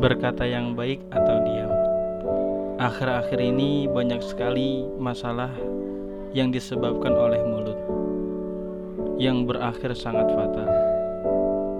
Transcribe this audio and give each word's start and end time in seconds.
berkata 0.00 0.48
yang 0.48 0.72
baik 0.72 1.04
atau 1.12 1.36
diam. 1.44 1.72
Akhir-akhir 2.80 3.36
ini 3.36 3.84
banyak 3.84 4.24
sekali 4.24 4.88
masalah 4.96 5.52
yang 6.32 6.48
disebabkan 6.48 7.12
oleh 7.12 7.44
mulut 7.44 7.76
yang 9.20 9.44
berakhir 9.44 9.92
sangat 9.92 10.32
fatal 10.32 10.72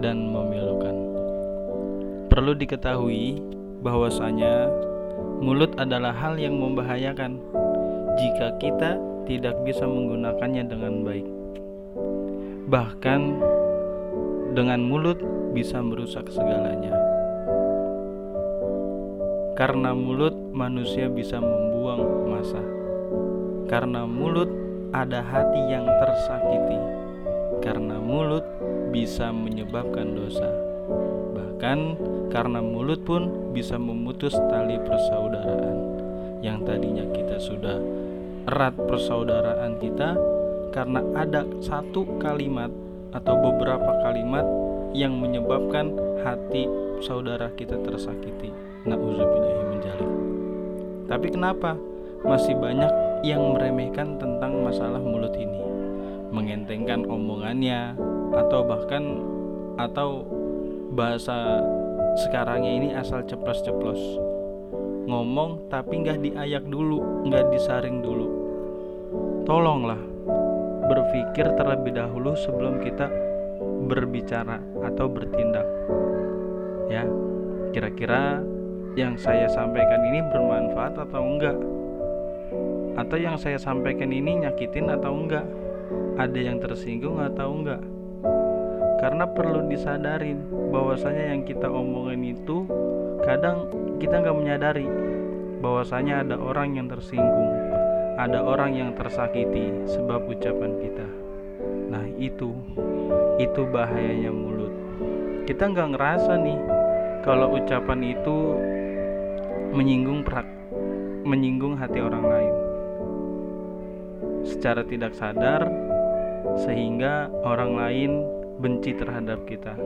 dan 0.04 0.28
memilukan. 0.28 0.92
Perlu 2.28 2.52
diketahui 2.52 3.40
bahwasanya 3.80 4.68
mulut 5.40 5.72
adalah 5.80 6.12
hal 6.12 6.36
yang 6.36 6.60
membahayakan 6.60 7.40
jika 8.20 8.60
kita 8.60 9.00
tidak 9.24 9.56
bisa 9.64 9.88
menggunakannya 9.88 10.68
dengan 10.68 11.00
baik. 11.00 11.28
Bahkan 12.68 13.20
dengan 14.52 14.84
mulut 14.84 15.16
bisa 15.56 15.80
merusak 15.80 16.28
segalanya. 16.28 16.92
Karena 19.60 19.92
mulut 19.92 20.32
manusia 20.56 21.12
bisa 21.12 21.36
membuang 21.36 22.32
masa. 22.32 22.64
Karena 23.68 24.08
mulut 24.08 24.48
ada 24.88 25.20
hati 25.20 25.60
yang 25.68 25.84
tersakiti. 25.84 26.80
Karena 27.60 28.00
mulut 28.00 28.40
bisa 28.88 29.28
menyebabkan 29.28 30.16
dosa. 30.16 30.48
Bahkan 31.36 31.78
karena 32.32 32.64
mulut 32.64 33.04
pun 33.04 33.52
bisa 33.52 33.76
memutus 33.76 34.32
tali 34.48 34.80
persaudaraan 34.80 35.76
yang 36.40 36.64
tadinya 36.64 37.04
kita 37.12 37.36
sudah 37.36 37.76
erat 38.48 38.72
persaudaraan 38.88 39.76
kita 39.76 40.16
karena 40.72 41.04
ada 41.12 41.44
satu 41.60 42.08
kalimat 42.16 42.72
atau 43.12 43.36
beberapa 43.36 43.92
kalimat 44.08 44.48
yang 44.96 45.20
menyebabkan 45.20 45.92
hati 46.24 46.64
saudara 47.00 47.52
kita 47.56 47.80
tersakiti. 47.80 48.52
Nauzubillahi 48.84 49.64
menjalik. 49.68 50.10
Tapi 51.08 51.26
kenapa 51.32 51.76
masih 52.24 52.56
banyak 52.56 52.92
yang 53.24 53.52
meremehkan 53.52 54.16
tentang 54.16 54.60
masalah 54.64 55.00
mulut 55.00 55.32
ini? 55.36 55.60
Mengentengkan 56.30 57.04
omongannya 57.04 57.98
atau 58.32 58.60
bahkan 58.62 59.04
atau 59.76 60.22
bahasa 60.94 61.64
sekarangnya 62.26 62.70
ini 62.70 62.88
asal 62.94 63.24
ceplos-ceplos. 63.26 64.00
Ngomong 65.10 65.66
tapi 65.72 66.06
nggak 66.06 66.22
diayak 66.22 66.64
dulu, 66.70 67.26
nggak 67.26 67.50
disaring 67.50 67.98
dulu. 68.04 68.28
Tolonglah 69.42 69.98
berpikir 70.86 71.46
terlebih 71.58 71.94
dahulu 71.94 72.38
sebelum 72.38 72.78
kita 72.82 73.10
berbicara 73.90 74.62
atau 74.86 75.06
bertindak. 75.10 75.66
Ya, 76.90 77.06
kira-kira 77.70 78.42
yang 78.98 79.14
saya 79.14 79.46
sampaikan 79.46 80.02
ini 80.10 80.20
bermanfaat 80.26 80.98
atau 80.98 81.22
enggak? 81.22 81.54
Atau 82.98 83.16
yang 83.16 83.38
saya 83.38 83.56
sampaikan 83.56 84.10
ini 84.10 84.42
nyakitin 84.42 84.90
atau 84.90 85.14
enggak? 85.14 85.46
Ada 86.18 86.40
yang 86.50 86.58
tersinggung 86.58 87.22
atau 87.22 87.54
enggak? 87.54 87.80
Karena 88.98 89.24
perlu 89.30 89.70
disadarin 89.70 90.44
bahwasanya 90.74 91.32
yang 91.32 91.46
kita 91.46 91.70
omongin 91.70 92.36
itu 92.36 92.66
kadang 93.24 93.70
kita 94.02 94.20
nggak 94.20 94.36
menyadari 94.36 94.84
bahwasanya 95.62 96.26
ada 96.26 96.36
orang 96.36 96.76
yang 96.76 96.90
tersinggung 96.90 97.70
ada 98.20 98.44
orang 98.44 98.76
yang 98.76 98.90
tersakiti 98.92 99.72
sebab 99.88 100.28
ucapan 100.28 100.76
kita. 100.76 101.08
Nah 101.88 102.04
itu 102.20 102.52
itu 103.40 103.64
bahayanya 103.64 104.28
mulut. 104.28 104.72
Kita 105.48 105.72
nggak 105.72 105.96
ngerasa 105.96 106.36
nih 106.36 106.79
kalau 107.20 107.52
ucapan 107.52 108.00
itu 108.16 108.36
menyinggung 109.76 110.24
perak, 110.24 110.48
menyinggung 111.28 111.76
hati 111.76 112.00
orang 112.00 112.24
lain. 112.24 112.54
Secara 114.40 114.80
tidak 114.88 115.12
sadar 115.12 115.68
sehingga 116.64 117.28
orang 117.44 117.76
lain 117.76 118.10
benci 118.60 118.96
terhadap 118.96 119.44
kita 119.44 119.76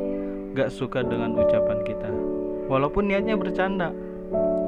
gak 0.54 0.70
suka 0.70 1.02
dengan 1.02 1.34
ucapan 1.34 1.82
kita. 1.82 2.10
Walaupun 2.70 3.10
niatnya 3.10 3.34
bercanda. 3.34 3.90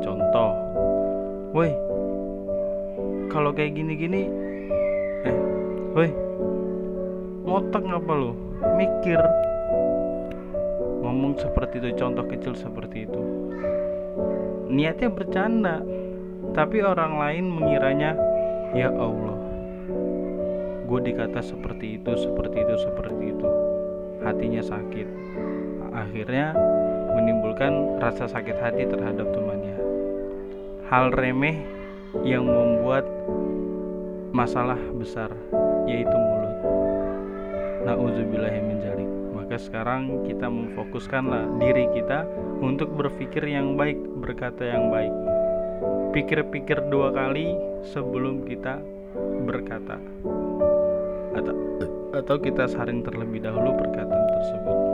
Contoh 0.02 0.52
woi 1.56 1.72
kalau 3.32 3.50
kayak 3.54 3.74
gini-gini 3.78 4.28
eh 5.24 5.36
woi 5.96 6.10
ngotak 7.46 7.82
ngapa 7.86 8.12
lu? 8.12 8.32
Mikir 8.76 9.18
ngomong 11.16 11.40
seperti 11.40 11.80
itu 11.80 11.96
contoh 11.96 12.28
kecil 12.28 12.52
seperti 12.52 13.08
itu. 13.08 13.22
Niatnya 14.68 15.08
bercanda 15.08 15.80
tapi 16.52 16.84
orang 16.84 17.16
lain 17.16 17.48
mengiranya 17.48 18.12
ya 18.76 18.92
Allah 18.92 19.32
gue 20.84 21.00
dikata 21.02 21.40
seperti 21.40 21.96
itu 21.96 22.12
seperti 22.20 22.56
itu 22.60 22.74
seperti 22.84 23.32
itu. 23.32 23.48
Hatinya 24.28 24.60
sakit. 24.60 25.08
Akhirnya 25.96 26.52
menimbulkan 27.16 27.96
rasa 27.96 28.28
sakit 28.28 28.60
hati 28.60 28.84
terhadap 28.84 29.24
temannya. 29.32 29.80
Hal 30.92 31.16
remeh 31.16 31.64
yang 32.28 32.44
membuat 32.44 33.08
masalah 34.36 34.76
besar 35.00 35.32
yaitu 35.88 36.12
mulut. 36.12 36.56
Na'udzubillahiminjalik 37.88 39.15
maka 39.46 39.62
sekarang 39.62 40.26
kita 40.26 40.50
memfokuskanlah 40.50 41.62
diri 41.62 41.86
kita 41.94 42.26
untuk 42.58 42.90
berpikir 42.98 43.46
yang 43.46 43.78
baik 43.78 43.94
berkata 44.18 44.74
yang 44.74 44.90
baik. 44.90 45.14
Pikir-pikir 46.10 46.90
dua 46.90 47.14
kali 47.14 47.54
sebelum 47.86 48.42
kita 48.42 48.82
berkata. 49.46 50.02
Atau 51.38 51.54
atau 52.10 52.36
kita 52.42 52.66
saring 52.66 53.06
terlebih 53.06 53.46
dahulu 53.46 53.70
perkataan 53.78 54.26
tersebut 54.34 54.85